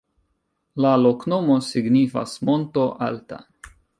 [0.85, 3.43] La loknomo signifas: monto-alta.